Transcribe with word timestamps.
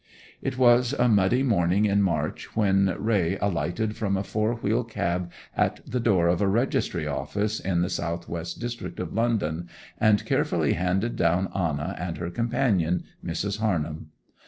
It 0.41 0.57
was 0.57 0.93
a 0.93 1.07
muddy 1.07 1.43
morning 1.43 1.85
in 1.85 2.01
March 2.01 2.55
when 2.55 2.95
Raye 2.97 3.37
alighted 3.39 3.95
from 3.95 4.17
a 4.17 4.23
four 4.23 4.55
wheel 4.55 4.83
cab 4.83 5.29
at 5.55 5.79
the 5.85 5.99
door 5.99 6.27
of 6.27 6.41
a 6.41 6.47
registry 6.47 7.05
office 7.05 7.59
in 7.59 7.81
the 7.81 7.85
S.W. 7.85 8.43
district 8.57 8.99
of 8.99 9.13
London, 9.13 9.69
and 9.99 10.25
carefully 10.25 10.73
handed 10.73 11.15
down 11.17 11.51
Anna 11.53 11.95
and 11.99 12.17
her 12.17 12.31
companion 12.31 13.03
Mrs. 13.23 13.59
Harnham. 13.59 14.07